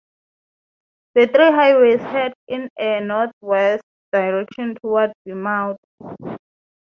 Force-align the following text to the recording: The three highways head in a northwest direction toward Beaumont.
The 1.13 1.27
three 1.27 1.51
highways 1.51 1.99
head 1.99 2.33
in 2.47 2.69
a 2.79 3.01
northwest 3.01 3.83
direction 4.11 4.75
toward 4.81 5.13
Beaumont. 5.27 5.77